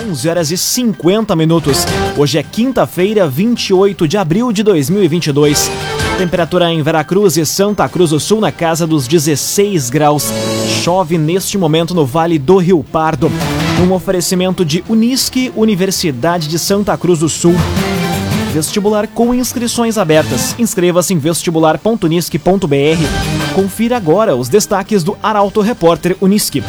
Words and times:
11 0.00 0.28
horas 0.28 0.50
e 0.50 0.56
50 0.56 1.34
minutos. 1.34 1.78
Hoje 2.16 2.38
é 2.38 2.42
quinta-feira, 2.42 3.26
28 3.26 4.06
de 4.06 4.16
abril 4.16 4.52
de 4.52 4.62
2022. 4.62 5.70
Temperatura 6.16 6.72
em 6.72 6.82
Veracruz 6.82 7.36
e 7.36 7.44
Santa 7.44 7.88
Cruz 7.88 8.10
do 8.10 8.20
Sul 8.20 8.40
na 8.40 8.52
casa 8.52 8.86
dos 8.86 9.08
16 9.08 9.90
graus. 9.90 10.26
Chove 10.82 11.18
neste 11.18 11.58
momento 11.58 11.94
no 11.94 12.06
Vale 12.06 12.38
do 12.38 12.58
Rio 12.58 12.84
Pardo. 12.84 13.30
Um 13.82 13.92
oferecimento 13.92 14.64
de 14.64 14.84
Unisque, 14.88 15.52
Universidade 15.56 16.48
de 16.48 16.58
Santa 16.58 16.96
Cruz 16.96 17.20
do 17.20 17.28
Sul. 17.28 17.54
Vestibular 18.52 19.06
com 19.08 19.34
inscrições 19.34 19.98
abertas. 19.98 20.54
Inscreva-se 20.58 21.12
em 21.12 21.18
vestibular.unisque.br. 21.18 23.54
Confira 23.54 23.96
agora 23.96 24.34
os 24.34 24.48
destaques 24.48 25.02
do 25.02 25.16
Arauto 25.22 25.60
Repórter 25.60 26.16
Unisque. 26.20 26.62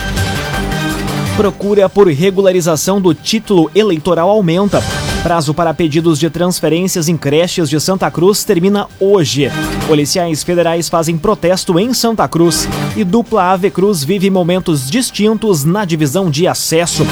Procura 1.40 1.88
por 1.88 2.06
regularização 2.10 3.00
do 3.00 3.14
título 3.14 3.72
eleitoral 3.74 4.30
aumenta. 4.30 4.84
Prazo 5.24 5.54
para 5.54 5.74
pedidos 5.74 6.20
de 6.20 6.30
transferências 6.30 7.08
em 7.08 7.16
creches 7.16 7.70
de 7.70 7.80
Santa 7.80 8.12
Cruz 8.12 8.44
termina 8.44 8.88
hoje. 9.00 9.50
Policiais 9.88 10.44
federais 10.44 10.90
fazem 10.90 11.18
protesto 11.18 11.80
em 11.80 11.94
Santa 11.94 12.28
Cruz 12.28 12.68
e 12.94 13.06
dupla 13.06 13.54
Ave 13.54 13.72
Cruz 13.72 14.04
vive 14.04 14.30
momentos 14.30 14.90
distintos 14.90 15.64
na 15.64 15.86
divisão 15.86 16.30
de 16.30 16.46
acesso. 16.46 17.08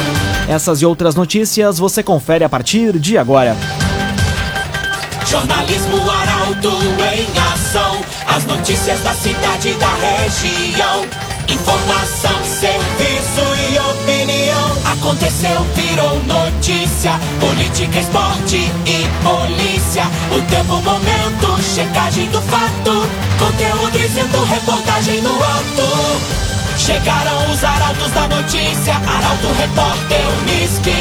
Essas 0.49 0.81
e 0.81 0.85
outras 0.85 1.15
notícias 1.15 1.79
você 1.79 2.03
confere 2.03 2.43
a 2.43 2.49
partir 2.49 2.99
de 2.99 3.17
agora. 3.17 3.55
Jornalismo 5.25 6.01
Arauto 6.01 6.71
em 7.15 7.53
ação. 7.53 8.01
As 8.27 8.45
notícias 8.45 8.99
da 8.99 9.13
cidade 9.13 9.69
e 9.69 9.73
da 9.75 9.95
região. 9.95 11.05
Informação, 11.47 12.43
serviço. 12.43 13.56
Aconteceu, 15.07 15.63
virou 15.73 16.21
notícia. 16.25 17.13
Política, 17.39 17.97
esporte 17.97 18.57
e 18.57 19.07
polícia. 19.23 20.03
O 20.35 20.41
tempo, 20.51 20.81
momento, 20.81 21.63
checagem 21.63 22.29
do 22.29 22.41
fato. 22.41 23.07
Conteúdo 23.39 23.97
dizendo, 23.97 24.43
reportagem 24.43 25.21
no 25.21 25.33
ato. 25.33 26.77
Chegaram 26.77 27.49
os 27.49 27.63
arautos 27.63 28.11
da 28.11 28.27
notícia. 28.27 28.95
Arauto, 28.95 29.47
repórter, 29.57 30.19
Unisque. 30.41 30.91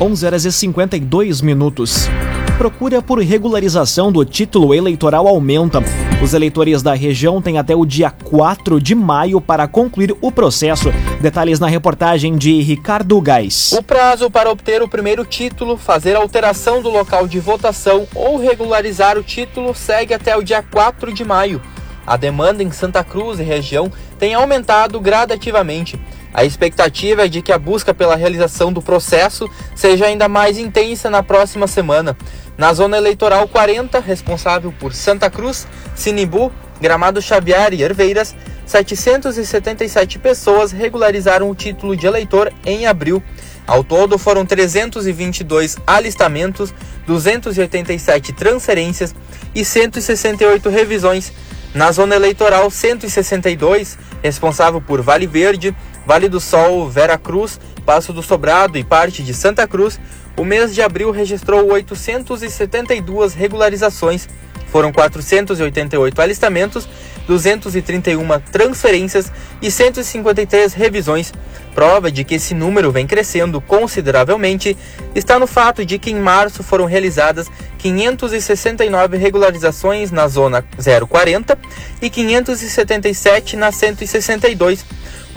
11 0.00 0.26
horas 0.26 0.44
e 0.44 0.52
52 0.52 1.40
minutos. 1.40 2.08
Procura 2.56 3.02
por 3.02 3.18
regularização 3.18 4.12
do 4.12 4.24
título 4.24 4.72
eleitoral 4.72 5.26
aumenta. 5.26 5.82
Os 6.20 6.34
eleitores 6.34 6.82
da 6.82 6.94
região 6.94 7.40
têm 7.40 7.58
até 7.58 7.76
o 7.76 7.86
dia 7.86 8.10
4 8.10 8.80
de 8.80 8.92
maio 8.92 9.40
para 9.40 9.68
concluir 9.68 10.16
o 10.20 10.32
processo. 10.32 10.90
Detalhes 11.20 11.60
na 11.60 11.68
reportagem 11.68 12.36
de 12.36 12.60
Ricardo 12.60 13.20
Gás. 13.20 13.72
O 13.72 13.82
prazo 13.84 14.28
para 14.28 14.50
obter 14.50 14.82
o 14.82 14.88
primeiro 14.88 15.24
título, 15.24 15.76
fazer 15.76 16.16
alteração 16.16 16.82
do 16.82 16.90
local 16.90 17.28
de 17.28 17.38
votação 17.38 18.06
ou 18.16 18.36
regularizar 18.36 19.16
o 19.16 19.22
título 19.22 19.72
segue 19.76 20.12
até 20.12 20.36
o 20.36 20.42
dia 20.42 20.60
4 20.60 21.12
de 21.12 21.24
maio. 21.24 21.62
A 22.04 22.16
demanda 22.16 22.64
em 22.64 22.70
Santa 22.72 23.04
Cruz 23.04 23.38
e 23.38 23.44
região 23.44 23.92
tem 24.18 24.34
aumentado 24.34 25.00
gradativamente. 25.00 26.00
A 26.34 26.44
expectativa 26.44 27.26
é 27.26 27.28
de 27.28 27.42
que 27.42 27.52
a 27.52 27.58
busca 27.58 27.94
pela 27.94 28.16
realização 28.16 28.72
do 28.72 28.82
processo 28.82 29.48
seja 29.74 30.06
ainda 30.06 30.28
mais 30.28 30.58
intensa 30.58 31.08
na 31.08 31.22
próxima 31.22 31.66
semana. 31.66 32.16
Na 32.58 32.72
zona 32.72 32.96
eleitoral 32.96 33.46
40, 33.46 34.00
responsável 34.00 34.74
por 34.80 34.92
Santa 34.92 35.30
Cruz, 35.30 35.64
Sinibu, 35.94 36.52
Gramado 36.80 37.22
Xavier 37.22 37.72
e 37.72 37.84
Herveiras, 37.84 38.34
777 38.66 40.18
pessoas 40.18 40.72
regularizaram 40.72 41.48
o 41.48 41.54
título 41.54 41.96
de 41.96 42.08
eleitor 42.08 42.52
em 42.66 42.84
abril. 42.84 43.22
Ao 43.64 43.84
todo, 43.84 44.18
foram 44.18 44.44
322 44.44 45.76
alistamentos, 45.86 46.74
287 47.06 48.32
transferências 48.32 49.14
e 49.54 49.64
168 49.64 50.68
revisões. 50.68 51.32
Na 51.72 51.92
zona 51.92 52.16
eleitoral 52.16 52.68
162, 52.68 53.96
responsável 54.20 54.80
por 54.80 55.00
Vale 55.00 55.28
Verde, 55.28 55.76
Vale 56.08 56.26
do 56.26 56.40
Sol, 56.40 56.88
Vera 56.88 57.18
Cruz, 57.18 57.60
Passo 57.84 58.14
do 58.14 58.22
Sobrado 58.22 58.78
e 58.78 58.82
parte 58.82 59.22
de 59.22 59.34
Santa 59.34 59.68
Cruz, 59.68 60.00
o 60.38 60.42
mês 60.42 60.74
de 60.74 60.80
abril 60.80 61.10
registrou 61.10 61.70
872 61.70 63.34
regularizações. 63.34 64.26
Foram 64.72 64.90
488 64.90 66.22
alistamentos, 66.22 66.88
231 67.26 68.26
transferências 68.50 69.30
e 69.60 69.70
153 69.70 70.72
revisões. 70.72 71.30
Prova 71.74 72.10
de 72.10 72.24
que 72.24 72.36
esse 72.36 72.54
número 72.54 72.90
vem 72.90 73.06
crescendo 73.06 73.60
consideravelmente 73.60 74.74
está 75.14 75.38
no 75.38 75.46
fato 75.46 75.84
de 75.84 75.98
que 75.98 76.10
em 76.10 76.18
março 76.18 76.62
foram 76.62 76.86
realizadas 76.86 77.50
569 77.76 79.18
regularizações 79.18 80.10
na 80.10 80.26
zona 80.26 80.64
040 81.06 81.58
e 82.00 82.08
577 82.08 83.56
na 83.58 83.70
162 83.70 84.86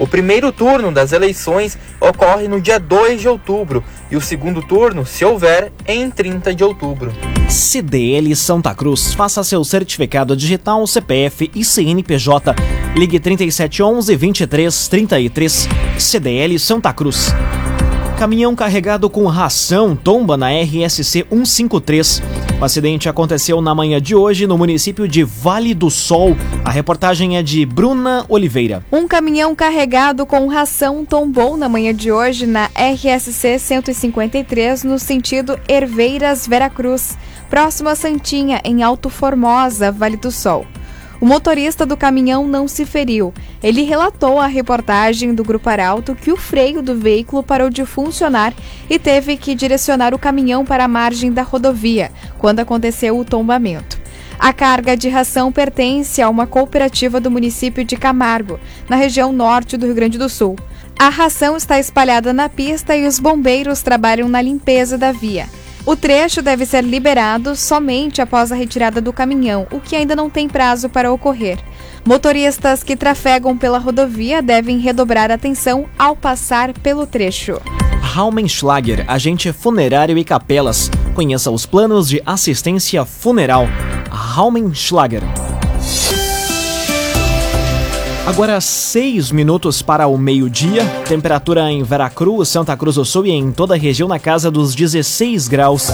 o 0.01 0.07
primeiro 0.07 0.51
turno 0.51 0.91
das 0.91 1.11
eleições 1.11 1.77
ocorre 1.99 2.47
no 2.47 2.59
dia 2.59 2.79
2 2.79 3.21
de 3.21 3.27
outubro 3.27 3.83
e 4.09 4.15
o 4.15 4.21
segundo 4.21 4.63
turno, 4.63 5.05
se 5.05 5.23
houver, 5.23 5.71
em 5.87 6.09
30 6.09 6.55
de 6.55 6.63
outubro. 6.63 7.13
CDL 7.47 8.35
Santa 8.35 8.73
Cruz. 8.73 9.13
Faça 9.13 9.43
seu 9.43 9.63
certificado 9.63 10.35
digital, 10.35 10.87
CPF 10.87 11.51
e 11.53 11.63
CNPJ. 11.63 12.55
Ligue 12.95 13.19
3711 13.19 14.17
2333. 14.17 15.67
CDL 15.99 16.57
Santa 16.57 16.91
Cruz. 16.91 17.31
Caminhão 18.21 18.55
carregado 18.55 19.09
com 19.09 19.25
ração 19.25 19.95
tomba 19.95 20.37
na 20.37 20.51
RSC 20.51 21.25
153. 21.27 22.21
O 22.61 22.63
acidente 22.63 23.09
aconteceu 23.09 23.59
na 23.63 23.73
manhã 23.73 23.99
de 23.99 24.13
hoje 24.13 24.45
no 24.45 24.59
município 24.59 25.07
de 25.07 25.23
Vale 25.23 25.73
do 25.73 25.89
Sol. 25.89 26.37
A 26.63 26.69
reportagem 26.69 27.35
é 27.35 27.41
de 27.41 27.65
Bruna 27.65 28.23
Oliveira. 28.29 28.85
Um 28.91 29.07
caminhão 29.07 29.55
carregado 29.55 30.23
com 30.27 30.45
ração 30.45 31.03
tombou 31.03 31.57
na 31.57 31.67
manhã 31.67 31.95
de 31.95 32.11
hoje 32.11 32.45
na 32.45 32.69
RSC 32.75 33.57
153 33.57 34.83
no 34.83 34.99
sentido 34.99 35.59
Herveiras 35.67 36.45
Veracruz, 36.45 37.17
próximo 37.49 37.89
a 37.89 37.95
Santinha, 37.95 38.61
em 38.63 38.83
Alto 38.83 39.09
Formosa, 39.09 39.91
Vale 39.91 40.17
do 40.17 40.29
Sol. 40.29 40.67
O 41.21 41.25
motorista 41.25 41.85
do 41.85 41.95
caminhão 41.95 42.47
não 42.47 42.67
se 42.67 42.83
feriu. 42.83 43.31
Ele 43.61 43.83
relatou 43.83 44.39
à 44.39 44.47
reportagem 44.47 45.35
do 45.35 45.43
Grupo 45.43 45.69
Arauto 45.69 46.15
que 46.15 46.31
o 46.31 46.35
freio 46.35 46.81
do 46.81 46.95
veículo 46.95 47.43
parou 47.43 47.69
de 47.69 47.85
funcionar 47.85 48.55
e 48.89 48.97
teve 48.97 49.37
que 49.37 49.53
direcionar 49.53 50.15
o 50.15 50.19
caminhão 50.19 50.65
para 50.65 50.85
a 50.85 50.87
margem 50.87 51.31
da 51.31 51.43
rodovia 51.43 52.11
quando 52.39 52.59
aconteceu 52.59 53.19
o 53.19 53.23
tombamento. 53.23 54.01
A 54.39 54.51
carga 54.51 54.97
de 54.97 55.09
ração 55.09 55.51
pertence 55.51 56.23
a 56.23 56.27
uma 56.27 56.47
cooperativa 56.47 57.19
do 57.19 57.29
município 57.29 57.85
de 57.85 57.95
Camargo, 57.95 58.59
na 58.89 58.95
região 58.95 59.31
norte 59.31 59.77
do 59.77 59.85
Rio 59.85 59.93
Grande 59.93 60.17
do 60.17 60.27
Sul. 60.27 60.55
A 60.97 61.09
ração 61.09 61.55
está 61.55 61.79
espalhada 61.79 62.33
na 62.33 62.49
pista 62.49 62.97
e 62.97 63.05
os 63.05 63.19
bombeiros 63.19 63.83
trabalham 63.83 64.27
na 64.27 64.41
limpeza 64.41 64.97
da 64.97 65.11
via. 65.11 65.45
O 65.85 65.95
trecho 65.95 66.41
deve 66.41 66.65
ser 66.65 66.83
liberado 66.83 67.55
somente 67.55 68.21
após 68.21 68.51
a 68.51 68.55
retirada 68.55 69.01
do 69.01 69.11
caminhão, 69.11 69.67
o 69.71 69.79
que 69.79 69.95
ainda 69.95 70.15
não 70.15 70.29
tem 70.29 70.47
prazo 70.47 70.87
para 70.87 71.11
ocorrer. 71.11 71.57
Motoristas 72.05 72.83
que 72.83 72.95
trafegam 72.95 73.57
pela 73.57 73.79
rodovia 73.79 74.41
devem 74.41 74.77
redobrar 74.77 75.31
atenção 75.31 75.85
ao 75.97 76.15
passar 76.15 76.73
pelo 76.73 77.07
trecho. 77.07 77.59
Raumenschlager, 78.01 79.05
agente 79.07 79.51
funerário 79.51 80.17
e 80.17 80.23
capelas. 80.23 80.89
Conheça 81.15 81.49
os 81.49 81.65
planos 81.65 82.09
de 82.09 82.21
assistência 82.25 83.05
funeral. 83.05 83.65
Raumenschlager. 84.09 85.21
Agora 88.23 88.61
seis 88.61 89.31
minutos 89.31 89.81
para 89.81 90.05
o 90.05 90.15
meio-dia. 90.15 90.85
Temperatura 91.07 91.71
em 91.71 91.81
Veracruz, 91.81 92.49
Santa 92.49 92.77
Cruz 92.77 92.95
do 92.95 93.03
Sul 93.03 93.25
e 93.25 93.31
em 93.31 93.51
toda 93.51 93.73
a 93.73 93.77
região 93.77 94.07
na 94.07 94.19
casa 94.19 94.51
dos 94.51 94.75
16 94.75 95.47
graus. 95.47 95.87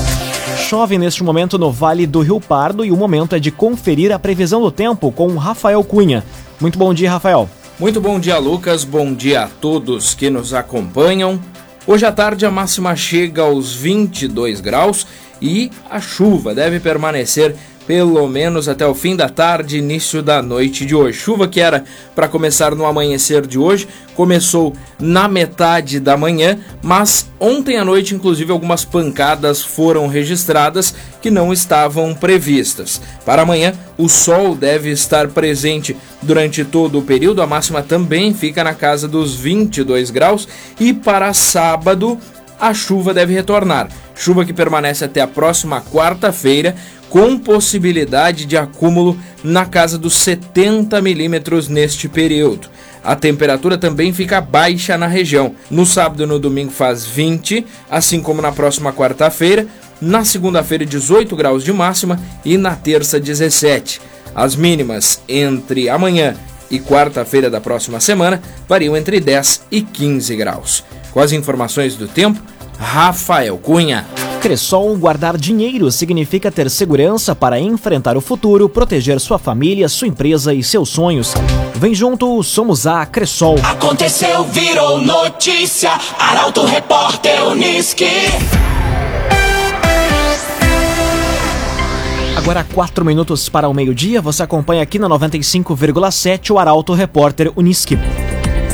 Chove 0.68 0.98
neste 0.98 1.24
momento 1.24 1.58
no 1.58 1.72
Vale 1.72 2.06
do 2.06 2.20
Rio 2.20 2.42
Pardo 2.42 2.84
e 2.84 2.92
o 2.92 2.98
momento 2.98 3.34
é 3.34 3.40
de 3.40 3.50
conferir 3.50 4.12
a 4.12 4.20
previsão 4.20 4.62
do 4.62 4.70
tempo 4.70 5.10
com 5.10 5.38
Rafael 5.38 5.82
Cunha. 5.86 6.22
Muito 6.60 6.78
bom 6.78 6.94
dia, 6.94 7.10
Rafael. 7.10 7.50
Muito 7.80 8.02
bom 8.02 8.20
dia, 8.20 8.38
Lucas. 8.38 8.84
Bom 8.84 9.14
dia 9.14 9.44
a 9.44 9.48
todos 9.48 10.14
que 10.14 10.30
nos 10.30 10.54
acompanham. 10.54 11.40
Hoje 11.88 12.06
à 12.06 12.12
tarde 12.12 12.46
a 12.46 12.52
máxima 12.52 12.94
chega 12.98 13.44
aos 13.44 13.74
22 13.74 14.60
graus 14.60 15.08
e 15.42 15.72
a 15.90 16.02
chuva 16.02 16.54
deve 16.54 16.82
permanecer 16.82 17.56
pelo 17.88 18.28
menos 18.28 18.68
até 18.68 18.86
o 18.86 18.94
fim 18.94 19.16
da 19.16 19.30
tarde, 19.30 19.78
início 19.78 20.22
da 20.22 20.42
noite 20.42 20.86
de 20.86 20.94
hoje. 20.94 21.18
Chuva 21.18 21.48
que 21.48 21.62
era 21.62 21.86
para 22.14 22.28
começar 22.28 22.76
no 22.76 22.86
amanhecer 22.86 23.48
de 23.48 23.58
hoje, 23.58 23.88
começou 24.14 24.76
na 25.00 25.30
metade 25.30 25.98
da 25.98 26.18
manhã, 26.18 26.60
mas 26.84 27.30
ontem 27.40 27.78
à 27.78 27.86
noite, 27.86 28.14
inclusive, 28.14 28.52
algumas 28.52 28.84
pancadas 28.84 29.62
foram 29.62 30.08
registradas 30.08 30.94
que 31.22 31.32
não 31.32 31.54
estavam 31.54 32.14
previstas. 32.14 33.02
Para 33.26 33.44
amanhã, 33.44 33.74
o 33.98 34.10
sol 34.10 34.54
deve 34.54 34.92
estar 34.92 35.30
presente 35.30 35.96
durante 36.22 36.66
todo 36.66 37.00
o 37.00 37.04
período, 37.04 37.42
a 37.42 37.48
máxima 37.48 37.82
também 37.82 38.34
fica 38.34 38.66
na 38.66 38.74
casa 38.74 39.08
dos 39.08 39.34
22 39.36 40.10
graus, 40.10 40.46
e 40.78 40.94
para 40.94 41.34
sábado, 41.34 42.20
a 42.60 42.74
chuva 42.74 43.14
deve 43.14 43.34
retornar. 43.34 43.88
Chuva 44.16 44.44
que 44.44 44.54
permanece 44.54 45.06
até 45.06 45.22
a 45.22 45.28
próxima 45.28 45.80
quarta-feira, 45.80 46.76
com 47.10 47.38
possibilidade 47.38 48.46
de 48.46 48.58
acúmulo 48.58 49.18
na 49.44 49.66
casa 49.66 49.98
dos 49.98 50.16
70 50.16 51.02
milímetros 51.02 51.68
neste 51.68 52.08
período. 52.10 52.70
A 53.04 53.16
temperatura 53.16 53.78
também 53.78 54.12
fica 54.12 54.42
baixa 54.42 54.98
na 54.98 55.08
região. 55.08 55.56
No 55.72 55.86
sábado 55.86 56.24
e 56.24 56.26
no 56.26 56.38
domingo 56.38 56.72
faz 56.72 57.06
20, 57.06 57.66
assim 57.90 58.22
como 58.22 58.42
na 58.42 58.52
próxima 58.52 58.92
quarta-feira. 58.92 59.66
Na 60.02 60.26
segunda-feira, 60.26 60.86
18 60.86 61.36
graus 61.36 61.64
de 61.64 61.72
máxima 61.72 62.20
e 62.44 62.58
na 62.58 62.76
terça, 62.76 63.20
17. 63.20 64.02
As 64.36 64.56
mínimas 64.56 65.22
entre 65.28 65.90
amanhã 65.90 66.36
e 66.70 66.80
quarta-feira 66.80 67.50
da 67.50 67.62
próxima 67.62 68.00
semana 68.00 68.42
variam 68.68 68.96
entre 68.96 69.20
10 69.20 69.64
e 69.72 69.82
15 69.82 70.36
graus. 70.36 70.84
Com 71.12 71.22
as 71.22 71.32
informações 71.32 71.96
do 71.96 72.08
tempo, 72.08 72.42
Rafael 72.78 73.58
Cunha. 73.58 74.06
Cressol 74.48 74.96
guardar 74.96 75.36
dinheiro 75.36 75.92
significa 75.92 76.50
ter 76.50 76.70
segurança 76.70 77.36
para 77.36 77.60
enfrentar 77.60 78.16
o 78.16 78.22
futuro, 78.22 78.70
proteger 78.70 79.20
sua 79.20 79.38
família, 79.38 79.90
sua 79.90 80.08
empresa 80.08 80.54
e 80.54 80.64
seus 80.64 80.88
sonhos. 80.88 81.34
Vem 81.76 81.94
junto, 81.94 82.42
somos 82.44 82.88
a 82.88 83.06
Cressol. 83.06 83.58
Aconteceu, 83.62 84.46
virou 84.46 85.02
notícia. 85.02 85.92
Arauto 86.18 86.64
Repórter 86.66 87.46
Uniski. 87.46 88.06
Agora, 92.38 92.66
quatro 92.74 93.04
minutos 93.04 93.50
para 93.50 93.68
o 93.68 93.74
meio-dia, 93.74 94.22
você 94.22 94.44
acompanha 94.44 94.82
aqui 94.82 94.98
na 94.98 95.10
95,7 95.10 96.52
o 96.52 96.58
Arauto 96.58 96.94
Repórter 96.94 97.52
Uniski. 97.54 97.98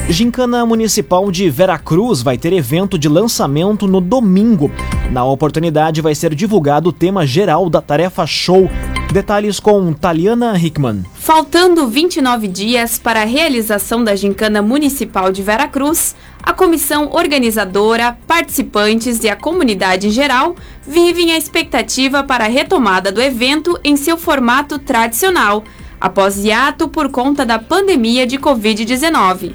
Gincana 0.09 0.65
Municipal 0.65 1.31
de 1.31 1.50
Veracruz 1.50 2.21
vai 2.21 2.38
ter 2.38 2.51
evento 2.51 3.00
de 3.00 3.07
lançamento 3.07 3.88
no 3.88 4.01
domingo. 4.01 4.69
Na 5.09 5.23
oportunidade 5.23 6.01
vai 6.01 6.13
ser 6.13 6.35
divulgado 6.35 6.89
o 6.89 6.94
tema 6.94 7.25
geral 7.25 7.69
da 7.69 7.81
tarefa 7.81 8.27
show. 8.27 8.69
Detalhes 9.13 9.61
com 9.61 9.94
Taliana 9.94 10.57
Hickman. 10.57 11.03
Faltando 11.13 11.88
29 11.88 12.50
dias 12.50 13.00
para 13.00 13.21
a 13.21 13.25
realização 13.25 14.03
da 14.03 14.13
Gincana 14.13 14.61
Municipal 14.61 15.31
de 15.31 15.41
Veracruz, 15.41 16.15
a 16.41 16.51
comissão 16.51 17.09
organizadora, 17.13 18.17
participantes 18.27 19.23
e 19.23 19.29
a 19.29 19.38
comunidade 19.38 20.07
em 20.07 20.11
geral 20.11 20.55
vivem 20.85 21.31
a 21.31 21.38
expectativa 21.38 22.23
para 22.23 22.44
a 22.44 22.50
retomada 22.50 23.09
do 23.09 23.21
evento 23.21 23.79
em 23.83 23.95
seu 23.95 24.17
formato 24.17 24.77
tradicional, 24.77 25.63
após 26.01 26.44
hiato 26.44 26.89
por 26.89 27.09
conta 27.09 27.45
da 27.45 27.57
pandemia 27.57 28.27
de 28.27 28.38
Covid-19. 28.38 29.53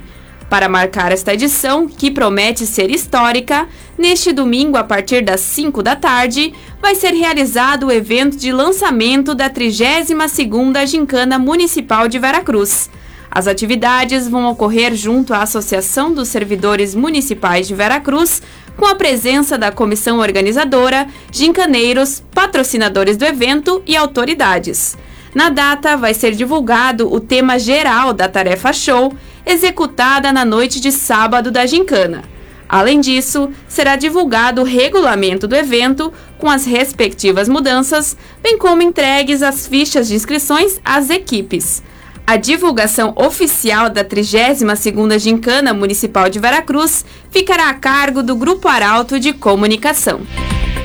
Para 0.49 0.69
marcar 0.69 1.13
esta 1.13 1.35
edição, 1.35 1.87
que 1.87 2.11
promete 2.11 2.65
ser 2.65 2.91
histórica, 2.91 3.69
neste 3.99 4.33
domingo, 4.33 4.79
a 4.79 4.85
partir 4.85 5.23
das 5.23 5.41
5 5.41 5.83
da 5.83 5.95
tarde, 5.95 6.55
vai 6.81 6.95
ser 6.95 7.13
realizado 7.13 7.87
o 7.87 7.93
evento 7.93 8.37
de 8.37 8.51
lançamento 8.51 9.35
da 9.35 9.51
32ª 9.51 10.87
Gincana 10.87 11.39
Municipal 11.39 12.09
de 12.09 12.19
Veracruz. 12.19 12.89
As 13.31 13.47
atividades 13.47 14.27
vão 14.27 14.51
ocorrer 14.51 14.95
junto 14.95 15.35
à 15.35 15.43
Associação 15.43 16.15
dos 16.15 16.29
Servidores 16.29 16.95
Municipais 16.95 17.69
de 17.69 17.75
Veracruz, 17.75 18.41
com 18.75 18.87
a 18.87 18.95
presença 18.95 19.59
da 19.59 19.71
comissão 19.71 20.19
organizadora, 20.19 21.07
gincaneiros, 21.31 22.23
patrocinadores 22.35 23.19
do 23.19 23.27
evento 23.27 23.83
e 23.87 23.95
autoridades. 23.95 24.97
Na 25.35 25.51
data, 25.51 25.97
vai 25.97 26.15
ser 26.15 26.33
divulgado 26.33 27.13
o 27.13 27.21
tema 27.21 27.59
geral 27.59 28.15
da 28.15 28.29
tarefa 28.29 28.73
show, 28.73 29.13
executada 29.49 30.31
na 30.31 30.45
noite 30.45 30.79
de 30.79 30.93
sábado 30.93 31.51
da 31.51 31.65
gincana. 31.67 32.23
Além 32.69 33.01
disso, 33.01 33.51
será 33.67 33.97
divulgado 33.97 34.61
o 34.61 34.65
regulamento 34.65 35.49
do 35.49 35.57
evento 35.57 36.13
com 36.37 36.51
as 36.51 36.67
respectivas 36.67 37.49
mudanças, 37.49 38.15
bem 38.43 38.59
como 38.59 38.83
entregues 38.83 39.43
as 39.43 39.67
fichas 39.67 40.07
de 40.07 40.15
inscrições 40.15 40.79
às 40.85 41.09
equipes. 41.09 41.83
A 42.27 42.37
divulgação 42.37 43.15
oficial 43.17 43.89
da 43.89 44.05
32ª 44.05 45.19
Gincana 45.19 45.73
Municipal 45.73 46.29
de 46.29 46.39
Veracruz 46.39 47.03
ficará 47.31 47.71
a 47.71 47.75
cargo 47.75 48.23
do 48.23 48.37
Grupo 48.37 48.69
Arauto 48.69 49.19
de 49.19 49.33
Comunicação. 49.33 50.21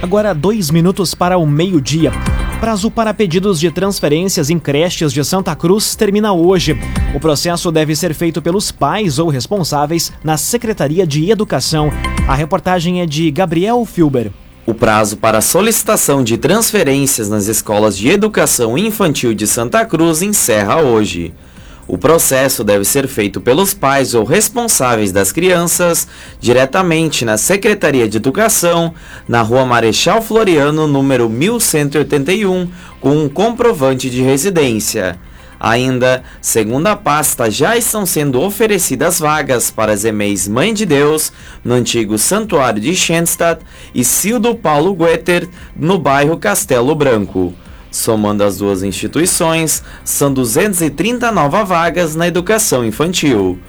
Agora, 0.02 0.34
dois 0.34 0.72
minutos 0.72 1.14
para 1.14 1.38
o 1.38 1.46
meio-dia. 1.46 2.14
Prazo 2.64 2.90
para 2.90 3.14
pedidos 3.14 3.60
de 3.60 3.70
transferências 3.70 4.50
em 4.50 4.58
creches 4.58 5.12
de 5.12 5.22
Santa 5.26 5.54
Cruz 5.54 5.98
termina 5.98 6.32
hoje. 6.32 6.80
O 7.14 7.20
processo 7.20 7.70
deve 7.70 7.94
ser 7.94 8.14
feito 8.14 8.42
pelos 8.42 8.72
pais 8.72 9.20
ou 9.20 9.28
responsáveis 9.28 10.14
na 10.24 10.38
Secretaria 10.38 11.06
de 11.06 11.30
Educação. 11.30 11.92
A 12.26 12.34
reportagem 12.34 13.02
é 13.02 13.06
de 13.06 13.30
Gabriel 13.32 13.84
Filber. 13.84 14.32
O 14.66 14.74
prazo 14.74 15.18
para 15.18 15.42
solicitação 15.42 16.24
de 16.24 16.38
transferências 16.38 17.28
nas 17.28 17.48
escolas 17.48 17.98
de 17.98 18.08
educação 18.08 18.78
infantil 18.78 19.34
de 19.34 19.46
Santa 19.46 19.86
Cruz 19.86 20.22
encerra 20.22 20.78
hoje. 20.78 21.34
O 21.86 21.98
processo 21.98 22.64
deve 22.64 22.86
ser 22.86 23.08
feito 23.08 23.42
pelos 23.42 23.74
pais 23.74 24.14
ou 24.14 24.24
responsáveis 24.24 25.12
das 25.12 25.34
crianças 25.34 26.08
diretamente 26.40 27.26
na 27.26 27.38
Secretaria 27.38 28.08
de 28.08 28.18
Educação, 28.18 28.94
na 29.28 29.42
Rua 29.42 29.66
Marechal 29.66 30.22
Floriano, 30.22 30.88
número 30.88 31.30
1181, 31.30 32.70
com 33.02 33.18
um 33.18 33.28
comprovante 33.28 34.10
de 34.10 34.22
residência. 34.22 35.20
Ainda, 35.60 36.24
segundo 36.42 36.88
a 36.88 36.96
pasta, 36.96 37.50
já 37.52 37.78
estão 37.78 38.06
sendo 38.06 38.42
oferecidas 38.42 39.20
vagas 39.20 39.70
para 39.70 39.92
as 39.92 40.04
EMEIs 40.04 40.48
Mãe 40.48 40.74
de 40.74 40.86
Deus, 40.86 41.32
no 41.64 41.74
antigo 41.74 42.18
Santuário 42.18 42.82
de 42.82 42.96
Schenstadt, 42.96 43.62
e 43.94 44.04
Cildo 44.04 44.56
Paulo 44.56 44.94
Guetter, 44.94 45.48
no 45.76 45.98
bairro 45.98 46.38
Castelo 46.38 46.94
Branco. 46.96 47.54
Somando 47.94 48.44
as 48.44 48.58
duas 48.58 48.82
instituições, 48.82 49.84
são 50.04 50.34
230 50.34 51.32
novas 51.32 51.70
vagas 51.70 52.16
na 52.16 52.28
educação 52.28 52.84
infantil. 52.84 53.60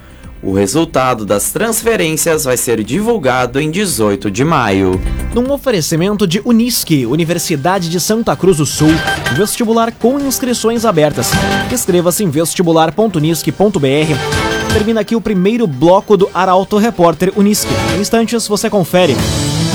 O 0.41 0.51
resultado 0.51 1.25
das 1.25 1.51
transferências 1.51 2.43
vai 2.43 2.57
ser 2.57 2.83
divulgado 2.83 3.59
em 3.59 3.69
18 3.69 4.31
de 4.31 4.43
maio. 4.43 4.99
Num 5.31 5.51
oferecimento 5.51 6.25
de 6.25 6.41
Unisque, 6.43 7.05
Universidade 7.05 7.87
de 7.87 7.99
Santa 7.99 8.35
Cruz 8.35 8.57
do 8.57 8.65
Sul, 8.65 8.91
vestibular 9.35 9.91
com 9.91 10.19
inscrições 10.19 10.85
abertas. 10.85 11.29
Inscreva-se 11.71 12.23
em 12.23 12.29
vestibular.unisque.br. 12.29 14.73
Termina 14.73 15.01
aqui 15.01 15.15
o 15.15 15.21
primeiro 15.21 15.67
bloco 15.67 16.17
do 16.17 16.29
Arauto 16.33 16.77
Repórter 16.77 17.31
Unisque. 17.35 17.71
Em 17.95 18.01
instantes 18.01 18.47
você 18.47 18.71
confere. 18.71 19.15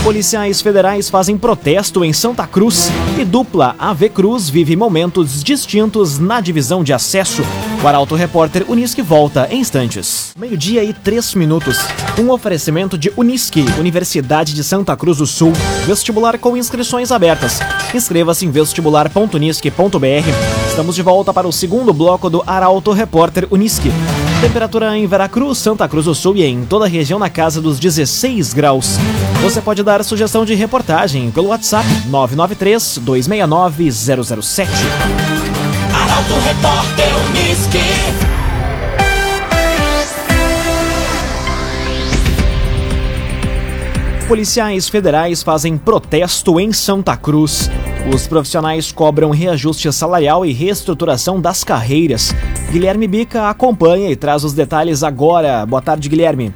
Policiais 0.02 0.62
federais 0.62 1.10
fazem 1.10 1.36
protesto 1.36 2.02
em 2.02 2.12
Santa 2.12 2.46
Cruz 2.46 2.90
e 3.20 3.24
dupla 3.24 3.76
AV 3.78 4.08
Cruz 4.08 4.48
vive 4.48 4.74
momentos 4.74 5.44
distintos 5.44 6.18
na 6.18 6.40
divisão 6.40 6.82
de 6.82 6.90
acesso. 6.90 7.42
O 7.82 7.86
Arauto 7.86 8.14
Repórter 8.14 8.64
Unisque 8.66 9.02
volta 9.02 9.46
em 9.50 9.60
instantes. 9.60 10.32
Meio-dia 10.38 10.82
e 10.82 10.94
três 10.94 11.34
minutos. 11.34 11.76
Um 12.18 12.30
oferecimento 12.30 12.96
de 12.96 13.12
Unisque, 13.14 13.62
Universidade 13.78 14.54
de 14.54 14.64
Santa 14.64 14.96
Cruz 14.96 15.18
do 15.18 15.26
Sul. 15.26 15.52
Vestibular 15.86 16.38
com 16.38 16.56
inscrições 16.56 17.12
abertas. 17.12 17.60
Inscreva-se 17.94 18.46
em 18.46 18.50
vestibular.unisque.br. 18.50 20.68
Estamos 20.68 20.94
de 20.94 21.02
volta 21.02 21.32
para 21.32 21.46
o 21.46 21.52
segundo 21.52 21.92
bloco 21.92 22.30
do 22.30 22.42
Arauto 22.46 22.92
Repórter 22.92 23.46
Unisque. 23.50 23.90
Temperatura 24.40 24.96
em 24.96 25.06
Veracruz, 25.06 25.58
Santa 25.58 25.86
Cruz 25.86 26.06
do 26.06 26.14
Sul 26.14 26.34
e 26.34 26.44
em 26.44 26.64
toda 26.64 26.86
a 26.86 26.88
região 26.88 27.18
na 27.18 27.28
casa 27.28 27.60
dos 27.60 27.78
16 27.78 28.54
graus. 28.54 28.96
Você 29.42 29.60
pode 29.60 29.82
dar 29.82 30.02
sugestão 30.02 30.46
de 30.46 30.54
reportagem 30.54 31.30
pelo 31.30 31.48
WhatsApp 31.48 31.86
993 32.06 33.00
269 33.02 33.92
007. 33.92 34.70
Arauto 35.94 36.34
Repórter 36.46 37.08
Uniski. 37.28 37.78
Policiais 44.26 44.88
federais 44.88 45.42
fazem 45.42 45.76
protesto 45.76 46.58
em 46.58 46.72
Santa 46.72 47.14
Cruz. 47.14 47.68
Os 48.08 48.26
profissionais 48.26 48.90
cobram 48.90 49.30
reajuste 49.30 49.92
salarial 49.92 50.44
e 50.44 50.52
reestruturação 50.52 51.40
das 51.40 51.62
carreiras. 51.62 52.34
Guilherme 52.72 53.06
Bica 53.06 53.48
acompanha 53.48 54.10
e 54.10 54.16
traz 54.16 54.42
os 54.42 54.54
detalhes 54.54 55.02
agora. 55.02 55.66
Boa 55.66 55.82
tarde, 55.82 56.08
Guilherme. 56.08 56.54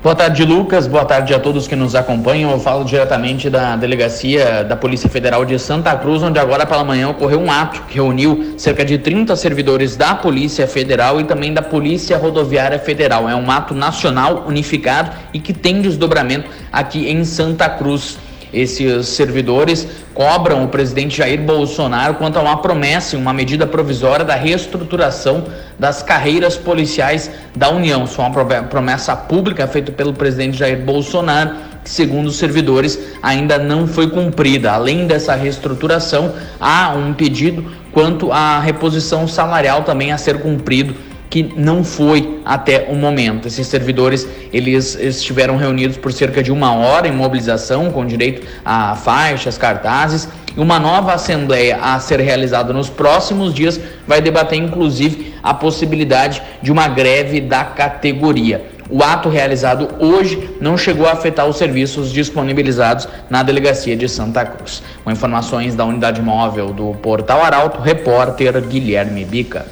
Boa 0.00 0.14
tarde, 0.14 0.44
Lucas. 0.44 0.86
Boa 0.86 1.04
tarde 1.04 1.34
a 1.34 1.40
todos 1.40 1.66
que 1.66 1.74
nos 1.74 1.96
acompanham. 1.96 2.52
Eu 2.52 2.60
falo 2.60 2.84
diretamente 2.84 3.50
da 3.50 3.74
delegacia 3.74 4.62
da 4.62 4.76
Polícia 4.76 5.10
Federal 5.10 5.44
de 5.44 5.58
Santa 5.58 5.94
Cruz, 5.96 6.22
onde 6.22 6.38
agora 6.38 6.64
pela 6.64 6.84
manhã 6.84 7.08
ocorreu 7.08 7.40
um 7.40 7.50
ato 7.50 7.82
que 7.88 7.96
reuniu 7.96 8.54
cerca 8.56 8.84
de 8.84 8.96
30 8.96 9.34
servidores 9.34 9.96
da 9.96 10.14
Polícia 10.14 10.68
Federal 10.68 11.20
e 11.20 11.24
também 11.24 11.52
da 11.52 11.62
Polícia 11.62 12.16
Rodoviária 12.16 12.78
Federal. 12.78 13.28
É 13.28 13.34
um 13.34 13.50
ato 13.50 13.74
nacional 13.74 14.44
unificado 14.46 15.10
e 15.34 15.40
que 15.40 15.52
tem 15.52 15.82
desdobramento 15.82 16.48
aqui 16.72 17.10
em 17.10 17.24
Santa 17.24 17.68
Cruz. 17.68 18.27
Esses 18.52 19.08
servidores 19.08 19.86
cobram 20.14 20.64
o 20.64 20.68
presidente 20.68 21.18
Jair 21.18 21.40
Bolsonaro 21.40 22.14
quanto 22.14 22.38
a 22.38 22.42
uma 22.42 22.56
promessa, 22.62 23.16
uma 23.16 23.32
medida 23.32 23.66
provisória 23.66 24.24
da 24.24 24.34
reestruturação 24.34 25.44
das 25.78 26.02
carreiras 26.02 26.56
policiais 26.56 27.30
da 27.54 27.70
União. 27.70 28.04
Isso 28.04 28.20
é 28.20 28.24
uma 28.24 28.62
promessa 28.64 29.14
pública 29.14 29.66
feita 29.66 29.92
pelo 29.92 30.12
presidente 30.12 30.56
Jair 30.56 30.82
Bolsonaro, 30.82 31.56
que, 31.84 31.90
segundo 31.90 32.28
os 32.28 32.36
servidores, 32.36 32.98
ainda 33.22 33.58
não 33.58 33.86
foi 33.86 34.08
cumprida. 34.08 34.72
Além 34.72 35.06
dessa 35.06 35.34
reestruturação, 35.34 36.34
há 36.58 36.90
um 36.90 37.12
pedido 37.12 37.64
quanto 37.92 38.32
à 38.32 38.60
reposição 38.60 39.28
salarial 39.28 39.82
também 39.82 40.12
a 40.12 40.18
ser 40.18 40.40
cumprido 40.40 40.94
que 41.30 41.42
não 41.56 41.84
foi 41.84 42.40
até 42.44 42.86
o 42.88 42.94
momento. 42.94 43.48
Esses 43.48 43.66
servidores 43.66 44.26
eles 44.52 44.94
estiveram 44.94 45.56
reunidos 45.56 45.96
por 45.96 46.12
cerca 46.12 46.42
de 46.42 46.50
uma 46.50 46.74
hora 46.74 47.06
em 47.08 47.12
mobilização, 47.12 47.90
com 47.90 48.06
direito 48.06 48.46
a 48.64 48.94
faixas, 48.94 49.58
cartazes, 49.58 50.28
e 50.56 50.60
uma 50.60 50.78
nova 50.78 51.12
assembleia 51.12 51.78
a 51.80 51.98
ser 52.00 52.20
realizada 52.20 52.72
nos 52.72 52.88
próximos 52.88 53.54
dias 53.54 53.80
vai 54.06 54.20
debater 54.20 54.58
inclusive 54.58 55.34
a 55.42 55.54
possibilidade 55.54 56.42
de 56.62 56.72
uma 56.72 56.88
greve 56.88 57.40
da 57.40 57.64
categoria. 57.64 58.78
O 58.90 59.02
ato 59.02 59.28
realizado 59.28 59.88
hoje 59.98 60.56
não 60.62 60.78
chegou 60.78 61.06
a 61.06 61.12
afetar 61.12 61.46
os 61.46 61.58
serviços 61.58 62.10
disponibilizados 62.10 63.06
na 63.28 63.42
delegacia 63.42 63.94
de 63.94 64.08
Santa 64.08 64.46
Cruz. 64.46 64.82
Com 65.04 65.10
informações 65.10 65.74
da 65.74 65.84
unidade 65.84 66.22
móvel 66.22 66.72
do 66.72 66.94
Portal 66.94 67.44
Arauto, 67.44 67.82
repórter 67.82 68.58
Guilherme 68.62 69.26
Bica. 69.26 69.66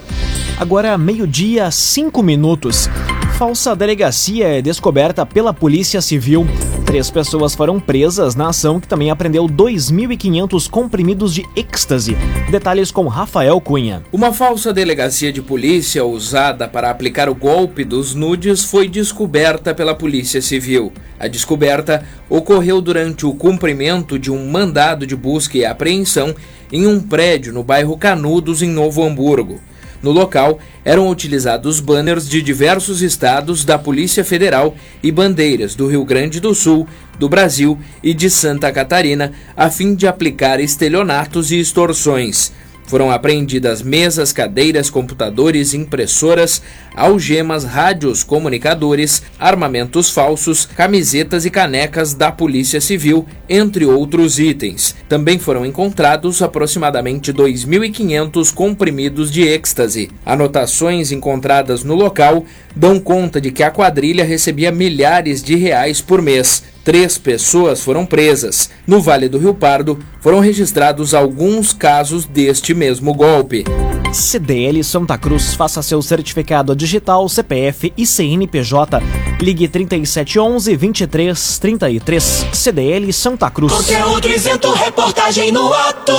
Agora, 0.59 0.97
meio-dia, 0.97 1.71
cinco 1.71 2.23
minutos. 2.23 2.89
Falsa 3.37 3.77
delegacia 3.77 4.49
é 4.49 4.63
descoberta 4.63 5.27
pela 5.27 5.53
Polícia 5.53 6.01
Civil. 6.01 6.47
Três 6.87 7.11
pessoas 7.11 7.55
foram 7.55 7.79
presas 7.79 8.35
na 8.35 8.49
ação 8.49 8.81
que 8.81 8.89
também 8.89 9.11
apreendeu 9.11 9.45
2.500 9.45 10.71
comprimidos 10.71 11.35
de 11.35 11.45
êxtase. 11.55 12.17
Detalhes 12.51 12.91
com 12.91 13.07
Rafael 13.07 13.61
Cunha. 13.61 14.03
Uma 14.11 14.33
falsa 14.33 14.73
delegacia 14.73 15.31
de 15.31 15.43
polícia 15.43 16.03
usada 16.07 16.67
para 16.67 16.89
aplicar 16.89 17.29
o 17.29 17.35
golpe 17.35 17.85
dos 17.85 18.15
nudes 18.15 18.65
foi 18.65 18.89
descoberta 18.89 19.75
pela 19.75 19.95
Polícia 19.95 20.41
Civil. 20.41 20.91
A 21.21 21.29
descoberta 21.29 22.03
ocorreu 22.31 22.81
durante 22.81 23.27
o 23.27 23.35
cumprimento 23.35 24.19
de 24.19 24.31
um 24.31 24.51
mandado 24.51 25.07
de 25.07 25.15
busca 25.15 25.59
e 25.59 25.67
apreensão 25.67 26.35
em 26.73 26.87
um 26.87 26.99
prédio 26.99 27.53
no 27.53 27.63
bairro 27.63 27.99
Canudos, 27.99 28.63
em 28.63 28.71
Novo 28.71 29.05
Hamburgo. 29.05 29.61
No 30.03 30.13
local 30.13 30.59
eram 30.85 31.09
utilizados 31.09 31.81
banners 31.81 32.29
de 32.29 32.41
diversos 32.43 33.03
estados 33.03 33.65
da 33.65 33.79
Polícia 33.79 34.25
Federal 34.25 34.75
e 35.03 35.11
bandeiras 35.11 35.75
do 35.75 35.89
Rio 35.89 36.05
Grande 36.05 36.41
do 36.41 36.55
Sul, 36.55 36.87
do 37.19 37.29
Brasil 37.29 37.79
e 38.03 38.15
de 38.15 38.31
Santa 38.31 38.71
Catarina, 38.71 39.33
a 39.57 39.71
fim 39.71 39.95
de 39.95 40.07
aplicar 40.07 40.61
estelionatos 40.61 41.51
e 41.51 41.59
extorsões. 41.59 42.53
Foram 42.87 43.11
apreendidas 43.11 43.83
mesas, 43.83 44.33
cadeiras, 44.33 44.89
computadores, 44.89 45.75
impressoras, 45.75 46.63
algemas, 46.95 47.65
rádios, 47.65 48.23
comunicadores, 48.23 49.23
armamentos 49.39 50.09
falsos, 50.11 50.65
camisetas 50.65 51.45
e 51.45 51.51
canecas 51.51 52.15
da 52.15 52.31
Polícia 52.31 52.81
Civil, 52.81 53.27
entre 53.49 53.85
outros 53.85 54.39
itens. 54.39 54.95
Também 55.09 55.39
foram 55.39 55.67
encontrados 55.67 56.41
aproximadamente 56.41 57.33
2.500 57.33 58.55
comprimidos 58.55 59.33
de 59.33 59.43
êxtase. 59.43 60.11
Anotações 60.25 61.11
encontradas 61.11 61.83
no 61.83 61.95
local 61.95 62.45
dão 62.75 63.01
conta 63.01 63.41
de 63.41 63.51
que 63.51 63.65
a 63.65 63.71
quadrilha 63.71 64.25
recebia 64.25 64.71
milhares 64.71 65.43
de 65.43 65.57
reais 65.57 66.01
por 66.01 66.23
mês. 66.23 66.76
Três 66.87 67.19
pessoas 67.19 67.83
foram 67.83 68.07
presas. 68.07 68.71
No 68.87 69.01
Vale 69.01 69.29
do 69.29 69.39
Rio 69.39 69.53
Pardo, 69.53 69.99
foram 70.21 70.39
registrados 70.39 71.15
alguns 71.15 71.73
casos 71.73 72.25
deste 72.27 72.75
mesmo 72.75 73.13
golpe. 73.13 73.65
CDL 74.13 74.85
Santa 74.85 75.19
Cruz, 75.19 75.53
faça 75.53 75.83
seu 75.83 76.01
certificado 76.01 76.77
digital, 76.77 77.29
CPF 77.29 77.93
e 77.97 78.07
CNPJ. 78.07 79.03
Ligue 79.41 79.67
3711 79.67 80.77
2333. 80.77 82.47
CDL 82.53 83.13
Santa 83.13 83.51
Cruz. 83.51 83.73
Conteúdo 83.73 84.29
isento, 84.29 84.73
reportagem 84.73 85.51
no 85.51 85.73
ato. 85.73 86.15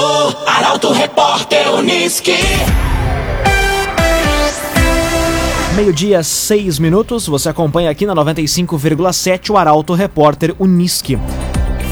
Arauto 0.45 0.91
Repórter 0.91 1.75
Uniski. 1.75 2.36
Meio-dia, 5.77 6.24
seis 6.24 6.79
minutos. 6.79 7.27
Você 7.27 7.50
acompanha 7.50 7.91
aqui 7.91 8.03
na 8.03 8.15
95,7 8.15 9.51
o 9.51 9.57
Arauto 9.57 9.93
Repórter 9.93 10.55
Uniski. 10.57 11.19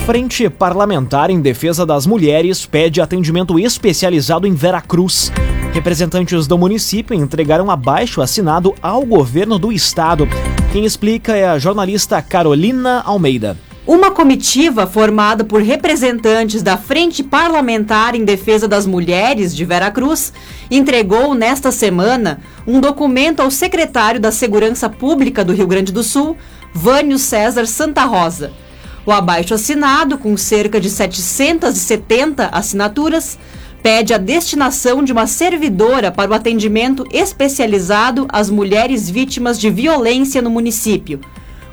Frente 0.07 0.49
Parlamentar 0.49 1.29
em 1.29 1.39
Defesa 1.39 1.85
das 1.85 2.07
Mulheres 2.07 2.65
pede 2.65 2.99
atendimento 2.99 3.59
especializado 3.59 4.47
em 4.47 4.55
Veracruz. 4.55 5.31
Representantes 5.71 6.47
do 6.47 6.57
município 6.57 7.15
entregaram 7.15 7.69
abaixo 7.69 8.23
assinado 8.23 8.73
ao 8.81 9.05
governo 9.05 9.59
do 9.59 9.71
estado. 9.71 10.27
Quem 10.71 10.83
explica 10.83 11.35
é 11.35 11.47
a 11.47 11.59
jornalista 11.59 12.19
Carolina 12.23 13.03
Almeida. 13.05 13.55
Uma 13.87 14.09
comitiva 14.09 14.87
formada 14.87 15.43
por 15.43 15.61
representantes 15.61 16.63
da 16.63 16.75
Frente 16.75 17.21
Parlamentar 17.21 18.15
em 18.15 18.25
Defesa 18.25 18.67
das 18.67 18.87
Mulheres 18.87 19.55
de 19.55 19.63
Veracruz 19.63 20.33
entregou 20.71 21.35
nesta 21.35 21.71
semana 21.71 22.39
um 22.65 22.79
documento 22.79 23.41
ao 23.41 23.51
secretário 23.51 24.19
da 24.19 24.31
Segurança 24.31 24.89
Pública 24.89 25.45
do 25.45 25.53
Rio 25.53 25.67
Grande 25.67 25.91
do 25.91 26.01
Sul, 26.01 26.35
Vânio 26.73 27.19
César 27.19 27.67
Santa 27.67 28.05
Rosa. 28.05 28.51
O 29.05 29.11
abaixo 29.11 29.53
assinado, 29.53 30.17
com 30.17 30.35
cerca 30.35 30.81
de 30.81 30.89
770 30.89 32.47
assinaturas, 32.47 33.37
pede 33.83 34.15
a 34.15 34.17
destinação 34.17 35.03
de 35.03 35.11
uma 35.11 35.27
servidora 35.27 36.11
para 36.11 36.31
o 36.31 36.33
atendimento 36.33 37.05
especializado 37.11 38.25
às 38.29 38.49
mulheres 38.49 39.07
vítimas 39.07 39.59
de 39.59 39.69
violência 39.69 40.41
no 40.41 40.49
município 40.49 41.19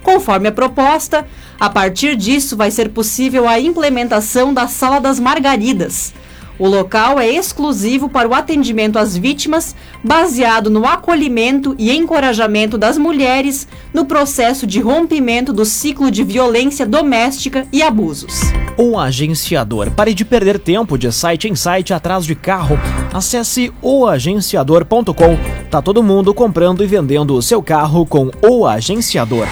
Conforme 0.02 0.48
a 0.48 0.52
proposta, 0.52 1.26
a 1.58 1.70
partir 1.70 2.16
disso 2.16 2.56
vai 2.56 2.70
ser 2.70 2.90
possível 2.90 3.48
a 3.48 3.60
implementação 3.60 4.52
da 4.52 4.66
Sala 4.66 5.00
das 5.00 5.20
Margaridas. 5.20 6.12
O 6.58 6.68
local 6.68 7.18
é 7.18 7.28
exclusivo 7.28 8.08
para 8.08 8.28
o 8.28 8.34
atendimento 8.34 8.98
às 8.98 9.16
vítimas, 9.16 9.74
baseado 10.04 10.70
no 10.70 10.86
acolhimento 10.86 11.74
e 11.78 11.90
encorajamento 11.90 12.76
das 12.76 12.98
mulheres 12.98 13.66
no 13.92 14.04
processo 14.04 14.66
de 14.66 14.78
rompimento 14.80 15.52
do 15.52 15.64
ciclo 15.64 16.10
de 16.10 16.22
violência 16.22 16.86
doméstica 16.86 17.66
e 17.72 17.82
abusos. 17.82 18.42
O 18.76 18.98
agenciador. 18.98 19.90
Pare 19.90 20.14
de 20.14 20.24
perder 20.24 20.58
tempo 20.58 20.96
de 20.96 21.10
site 21.10 21.48
em 21.48 21.54
site 21.54 21.92
atrás 21.92 22.24
de 22.24 22.34
carro. 22.34 22.78
Acesse 23.12 23.72
oagenciador.com. 23.82 25.38
Tá 25.70 25.82
todo 25.82 26.02
mundo 26.02 26.32
comprando 26.32 26.84
e 26.84 26.86
vendendo 26.86 27.34
o 27.34 27.42
seu 27.42 27.62
carro 27.62 28.06
com 28.06 28.30
o 28.40 28.66
agenciador. 28.66 29.46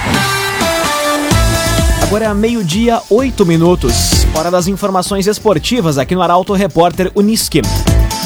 Agora 2.10 2.24
é 2.24 2.34
meio-dia, 2.34 3.00
oito 3.08 3.46
minutos. 3.46 4.26
Hora 4.34 4.50
das 4.50 4.66
informações 4.66 5.28
esportivas 5.28 5.96
aqui 5.96 6.12
no 6.12 6.22
Arauto 6.22 6.52
Repórter 6.52 7.08
Uniski. 7.14 7.62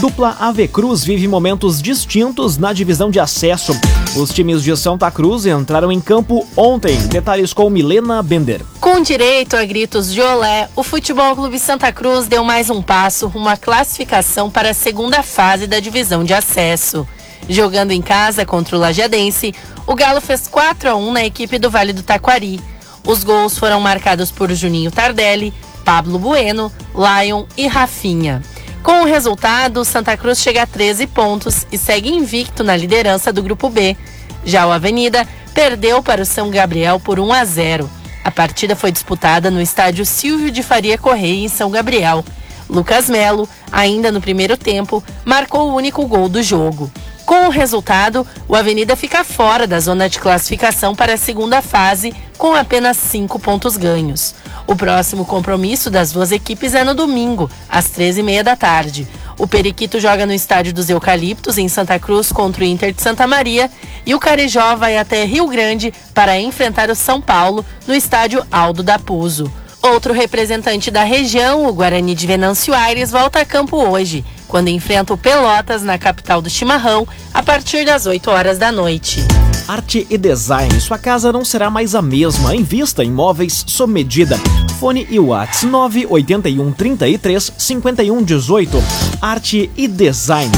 Dupla 0.01 0.39
Ave 0.41 0.67
Cruz 0.67 1.05
vive 1.05 1.29
momentos 1.29 1.83
distintos 1.83 2.57
na 2.57 2.73
divisão 2.73 3.11
de 3.11 3.21
acesso. 3.21 3.79
Os 4.17 4.33
times 4.33 4.63
de 4.63 4.75
Santa 4.75 5.11
Cruz 5.11 5.45
entraram 5.45 5.93
em 5.93 6.01
campo 6.01 6.49
ontem. 6.57 6.97
Detalhes 7.09 7.53
com 7.53 7.69
Milena 7.69 8.23
Bender. 8.23 8.63
Com 8.81 9.03
direito 9.03 9.55
a 9.55 9.63
gritos 9.67 10.11
de 10.11 10.23
olé, 10.23 10.67
o 10.75 10.83
Futebol 10.83 11.37
Clube 11.37 11.59
Santa 11.59 11.93
Cruz 11.93 12.27
deu 12.27 12.43
mais 12.43 12.71
um 12.71 12.81
passo 12.81 13.27
rumo 13.27 13.51
à 13.51 13.57
classificação 13.59 14.51
para 14.51 14.71
a 14.71 14.75
segunda 14.75 15.23
fase 15.23 15.67
da 15.67 15.79
divisão 15.79 16.25
de 16.25 16.33
acesso. 16.33 17.07
Jogando 17.51 17.91
em 17.91 18.01
casa 18.01 18.47
contra 18.47 18.77
o 18.77 18.81
Lajadense, 18.81 19.55
o 19.87 19.95
Galo 19.95 20.23
fez 20.23 20.49
4 20.49 20.89
a 20.89 20.97
1 20.97 21.13
na 21.13 21.27
equipe 21.27 21.59
do 21.59 21.69
Vale 21.69 21.93
do 21.93 22.03
Taquari 22.03 22.59
os 23.07 23.23
gols 23.23 23.59
foram 23.59 23.81
marcados 23.81 24.31
por 24.31 24.53
Juninho 24.53 24.91
Tardelli, 24.91 25.53
Pablo 25.85 26.19
Bueno, 26.19 26.73
Lion 26.95 27.45
e 27.57 27.67
Rafinha. 27.67 28.43
Com 28.83 29.03
o 29.03 29.05
resultado, 29.07 29.85
Santa 29.85 30.17
Cruz 30.17 30.41
chega 30.41 30.63
a 30.63 30.67
13 30.67 31.07
pontos 31.07 31.67
e 31.73 31.79
segue 31.79 32.13
invicto 32.13 32.63
na 32.63 32.77
liderança 32.77 33.33
do 33.33 33.43
Grupo 33.43 33.71
B. 33.71 33.97
Já 34.45 34.67
o 34.67 34.73
Avenida 34.73 35.27
perdeu 35.55 36.03
para 36.03 36.23
o 36.23 36.27
São 36.27 36.51
Gabriel 36.51 37.01
por 37.01 37.19
1 37.19 37.33
a 37.33 37.45
0. 37.45 37.91
A 38.23 38.31
partida 38.31 38.75
foi 38.75 38.91
disputada 38.91 39.51
no 39.51 39.61
estádio 39.61 40.05
Silvio 40.05 40.51
de 40.51 40.63
Faria 40.63 40.99
Correia, 40.99 41.45
em 41.45 41.49
São 41.49 41.71
Gabriel. 41.71 42.25
Lucas 42.69 43.09
Melo, 43.09 43.49
ainda 43.71 44.11
no 44.11 44.21
primeiro 44.21 44.57
tempo, 44.57 45.05
marcou 45.25 45.71
o 45.71 45.75
único 45.75 46.07
gol 46.07 46.29
do 46.29 46.43
jogo. 46.43 46.91
Com 47.27 47.47
o 47.47 47.51
resultado, 47.51 48.27
o 48.47 48.55
Avenida 48.55 48.97
fica 48.97 49.25
fora 49.25 49.67
da 49.67 49.81
zona 49.81 50.09
de 50.09 50.19
classificação 50.19 50.95
para 50.95 51.15
a 51.15 51.19
segunda 51.19 51.63
fase, 51.63 52.15
com 52.39 52.55
apenas 52.55 52.97
cinco 52.97 53.39
pontos 53.39 53.77
ganhos. 53.77 54.35
O 54.67 54.75
próximo 54.75 55.25
compromisso 55.25 55.91
das 55.91 56.13
duas 56.13 56.33
equipes 56.33 56.75
é 56.75 56.85
no 56.85 56.95
domingo, 56.95 57.51
às 57.69 57.87
13h30 57.87 58.43
da 58.43 58.57
tarde. 58.57 59.09
O 59.39 59.47
Periquito 59.47 59.99
joga 59.99 60.27
no 60.27 60.33
estádio 60.33 60.73
dos 60.73 60.89
Eucaliptos, 60.89 61.59
em 61.59 61.69
Santa 61.69 61.99
Cruz, 61.99 62.31
contra 62.31 62.63
o 62.63 62.67
Inter 62.67 62.93
de 62.93 63.03
Santa 63.03 63.27
Maria. 63.27 63.71
E 64.07 64.15
o 64.15 64.21
Carijó 64.21 64.77
vai 64.77 64.97
até 64.97 65.25
Rio 65.25 65.49
Grande 65.49 65.93
para 66.13 66.39
enfrentar 66.39 66.91
o 66.91 66.95
São 66.95 67.21
Paulo, 67.21 67.65
no 67.87 67.95
estádio 67.95 68.45
Aldo 68.51 68.83
da 68.83 68.99
Puso. 68.99 69.53
Outro 69.83 70.15
representante 70.15 70.91
da 70.91 71.05
região, 71.05 71.67
o 71.67 71.73
Guarani 71.73 72.15
de 72.15 72.27
Venâncio 72.27 72.73
Aires, 72.73 73.11
volta 73.11 73.41
a 73.41 73.45
campo 73.45 73.77
hoje, 73.77 74.25
quando 74.49 74.69
enfrenta 74.69 75.13
o 75.13 75.19
Pelotas 75.19 75.83
na 75.83 75.99
capital 75.99 76.41
do 76.41 76.49
chimarrão, 76.49 77.07
a 77.35 77.43
partir 77.43 77.85
das 77.85 78.07
8 78.07 78.31
horas 78.31 78.57
da 78.57 78.73
noite. 78.73 79.21
Arte 79.67 80.07
e 80.11 80.19
design. 80.19 80.79
Sua 80.79 80.99
casa 80.99 81.33
não 81.33 81.43
será 81.43 81.71
mais 81.71 81.95
a 81.95 82.03
mesma. 82.03 82.55
Invista 82.55 83.03
em 83.03 83.11
móveis 83.11 83.65
sob 83.67 83.91
medida. 83.91 84.39
Fone 84.79 85.07
e 85.11 85.19
Whats 85.19 85.63
981 85.63 86.73
33 86.73 87.53
51 87.57 88.23
18. 88.23 88.83
Arte 89.23 89.71
e 89.75 89.89
design. 89.89 90.53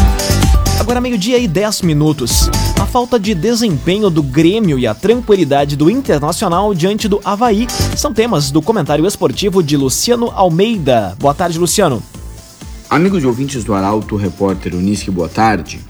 Agora 0.81 1.01
meio-dia 1.01 1.39
e 1.39 1.47
10 1.47 1.83
minutos. 1.83 2.51
A 2.81 2.87
falta 2.87 3.19
de 3.19 3.33
desempenho 3.33 4.11
do 4.11 4.25
Grêmio 4.25 4.77
e 4.77 4.89
a 4.89 4.95
tranquilidade 4.95 5.77
do 5.77 5.89
Internacional 5.89 6.75
diante 6.75 7.07
do 7.07 7.21
Havaí 7.25 7.69
são 7.97 8.13
temas 8.13 8.51
do 8.51 8.61
comentário 8.61 9.07
esportivo 9.07 9.63
de 9.63 9.77
Luciano 9.77 10.33
Almeida. 10.35 11.17
Boa 11.19 11.33
tarde, 11.33 11.59
Luciano. 11.59 12.03
Amigos 12.91 13.23
e 13.23 13.27
ouvintes 13.27 13.63
do 13.63 13.73
Arauto, 13.73 14.17
repórter 14.17 14.75
Unisque, 14.75 15.11
boa 15.11 15.29
tarde. 15.29 15.81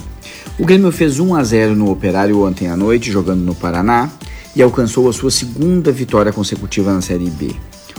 O 0.58 0.64
Grêmio 0.64 0.90
fez 0.90 1.20
1 1.20 1.34
a 1.34 1.44
0 1.44 1.76
no 1.76 1.90
Operário 1.90 2.42
ontem 2.42 2.66
à 2.66 2.74
noite, 2.74 3.12
jogando 3.12 3.42
no 3.42 3.54
Paraná, 3.54 4.10
e 4.54 4.62
alcançou 4.62 5.06
a 5.06 5.12
sua 5.12 5.30
segunda 5.30 5.92
vitória 5.92 6.32
consecutiva 6.32 6.94
na 6.94 7.02
Série 7.02 7.28
B. 7.28 7.54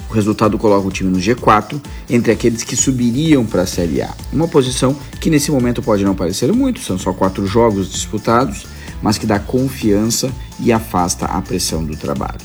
O 0.10 0.14
resultado 0.14 0.58
coloca 0.58 0.88
o 0.88 0.92
time 0.92 1.12
no 1.12 1.20
G4, 1.20 1.80
entre 2.10 2.32
aqueles 2.32 2.64
que 2.64 2.76
subiriam 2.76 3.46
para 3.46 3.62
a 3.62 3.68
Série 3.68 4.02
A. 4.02 4.12
Uma 4.34 4.48
posição 4.48 4.96
que 5.22 5.30
nesse 5.30 5.52
momento 5.52 5.84
pode 5.84 6.04
não 6.04 6.16
parecer 6.16 6.52
muito, 6.52 6.80
são 6.80 6.98
só 6.98 7.14
quatro 7.14 7.46
jogos 7.46 7.92
disputados, 7.92 8.66
mas 9.04 9.20
que 9.20 9.28
dá 9.28 9.38
confiança 9.38 10.32
e 10.60 10.72
afasta 10.72 11.28
a 11.28 11.40
pressão 11.44 11.84
do 11.84 11.96
trabalho. 11.96 12.42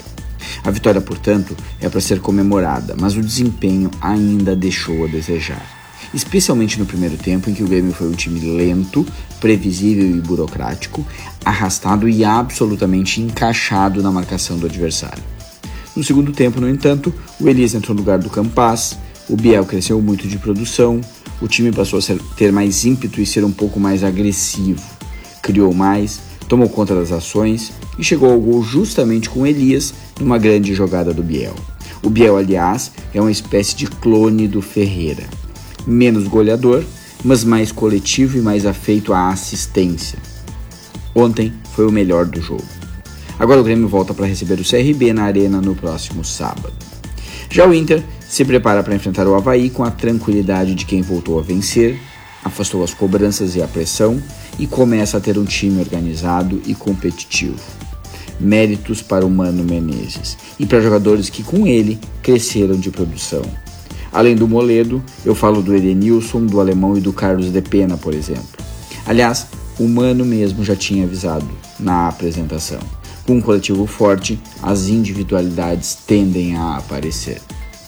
A 0.62 0.70
vitória, 0.70 1.00
portanto, 1.00 1.56
é 1.80 1.88
para 1.88 2.02
ser 2.02 2.20
comemorada, 2.20 2.94
mas 3.00 3.16
o 3.16 3.22
desempenho 3.22 3.90
ainda 3.98 4.54
deixou 4.54 5.06
a 5.06 5.08
desejar. 5.08 5.81
Especialmente 6.14 6.78
no 6.78 6.86
primeiro 6.86 7.16
tempo, 7.16 7.48
em 7.48 7.54
que 7.54 7.62
o 7.62 7.66
Grêmio 7.66 7.92
foi 7.92 8.08
um 8.08 8.12
time 8.12 8.38
lento, 8.40 9.06
previsível 9.40 10.04
e 10.04 10.20
burocrático, 10.20 11.06
arrastado 11.44 12.08
e 12.08 12.24
absolutamente 12.24 13.20
encaixado 13.20 14.02
na 14.02 14.12
marcação 14.12 14.58
do 14.58 14.66
adversário. 14.66 15.22
No 15.96 16.04
segundo 16.04 16.32
tempo, 16.32 16.60
no 16.60 16.68
entanto, 16.68 17.12
o 17.40 17.48
Elias 17.48 17.74
entrou 17.74 17.94
no 17.94 18.00
lugar 18.00 18.18
do 18.18 18.30
Campas, 18.30 18.98
o 19.28 19.36
Biel 19.36 19.64
cresceu 19.64 20.00
muito 20.00 20.26
de 20.26 20.38
produção, 20.38 21.00
o 21.40 21.48
time 21.48 21.72
passou 21.72 21.98
a 21.98 22.02
ser, 22.02 22.18
ter 22.36 22.52
mais 22.52 22.84
ímpeto 22.84 23.20
e 23.20 23.26
ser 23.26 23.44
um 23.44 23.50
pouco 23.50 23.80
mais 23.80 24.04
agressivo. 24.04 24.82
Criou 25.42 25.74
mais, 25.74 26.20
tomou 26.48 26.68
conta 26.68 26.94
das 26.94 27.10
ações 27.10 27.72
e 27.98 28.04
chegou 28.04 28.30
ao 28.30 28.40
gol 28.40 28.62
justamente 28.62 29.28
com 29.28 29.46
Elias 29.46 29.92
numa 30.20 30.38
grande 30.38 30.74
jogada 30.74 31.12
do 31.12 31.22
Biel. 31.22 31.54
O 32.02 32.10
Biel, 32.10 32.36
aliás, 32.36 32.92
é 33.14 33.20
uma 33.20 33.30
espécie 33.30 33.76
de 33.76 33.86
clone 33.86 34.48
do 34.48 34.62
Ferreira. 34.62 35.24
Menos 35.86 36.28
goleador, 36.28 36.84
mas 37.24 37.44
mais 37.44 37.72
coletivo 37.72 38.38
e 38.38 38.40
mais 38.40 38.66
afeito 38.66 39.12
à 39.12 39.28
assistência. 39.28 40.18
Ontem 41.14 41.52
foi 41.74 41.86
o 41.86 41.92
melhor 41.92 42.26
do 42.26 42.40
jogo. 42.40 42.64
Agora 43.38 43.60
o 43.60 43.64
Grêmio 43.64 43.88
volta 43.88 44.14
para 44.14 44.26
receber 44.26 44.60
o 44.60 44.68
CRB 44.68 45.12
na 45.12 45.24
Arena 45.24 45.60
no 45.60 45.74
próximo 45.74 46.24
sábado. 46.24 46.72
Já 47.50 47.66
o 47.66 47.74
Inter 47.74 48.02
se 48.28 48.44
prepara 48.44 48.82
para 48.82 48.94
enfrentar 48.94 49.26
o 49.26 49.34
Havaí 49.34 49.68
com 49.68 49.84
a 49.84 49.90
tranquilidade 49.90 50.74
de 50.74 50.86
quem 50.86 51.02
voltou 51.02 51.38
a 51.38 51.42
vencer, 51.42 52.00
afastou 52.42 52.82
as 52.82 52.94
cobranças 52.94 53.54
e 53.56 53.62
a 53.62 53.68
pressão 53.68 54.22
e 54.58 54.66
começa 54.66 55.18
a 55.18 55.20
ter 55.20 55.38
um 55.38 55.44
time 55.44 55.80
organizado 55.80 56.62
e 56.66 56.74
competitivo. 56.74 57.60
Méritos 58.40 59.02
para 59.02 59.26
o 59.26 59.30
Mano 59.30 59.62
Menezes 59.62 60.36
e 60.58 60.64
para 60.64 60.80
jogadores 60.80 61.28
que 61.28 61.42
com 61.42 61.66
ele 61.66 61.98
cresceram 62.22 62.76
de 62.76 62.90
produção. 62.90 63.42
Além 64.12 64.36
do 64.36 64.46
Moledo, 64.46 65.02
eu 65.24 65.34
falo 65.34 65.62
do 65.62 65.74
Edenilson, 65.74 66.44
do 66.44 66.60
Alemão 66.60 66.96
e 66.96 67.00
do 67.00 67.12
Carlos 67.12 67.50
de 67.50 67.62
Pena, 67.62 67.96
por 67.96 68.14
exemplo. 68.14 68.44
Aliás, 69.06 69.46
o 69.78 69.88
Mano 69.88 70.24
mesmo 70.24 70.62
já 70.62 70.76
tinha 70.76 71.04
avisado 71.04 71.48
na 71.80 72.08
apresentação. 72.08 72.78
Com 73.26 73.34
um 73.34 73.40
coletivo 73.40 73.86
forte, 73.86 74.38
as 74.62 74.88
individualidades 74.88 75.96
tendem 76.06 76.56
a 76.56 76.76
aparecer. 76.76 77.40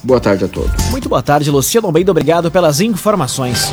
Boa 0.03 0.21
tarde 0.21 0.45
a 0.45 0.49
todos. 0.49 0.91
Muito 0.91 1.09
boa 1.09 1.23
tarde, 1.23 1.51
Luciano 1.51 1.87
Almeida. 1.87 2.11
Obrigado 2.11 2.51
pelas 2.51 2.81
informações. 2.81 3.71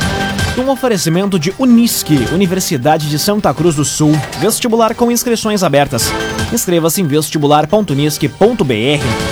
Um 0.58 0.70
oferecimento 0.70 1.38
de 1.38 1.54
Unisque, 1.58 2.26
Universidade 2.32 3.08
de 3.08 3.18
Santa 3.18 3.52
Cruz 3.54 3.74
do 3.74 3.84
Sul. 3.84 4.12
Vestibular 4.40 4.94
com 4.94 5.10
inscrições 5.10 5.62
abertas. 5.62 6.10
Inscreva-se 6.52 7.00
em 7.00 7.06
vestibular.unisque.br. 7.06 9.31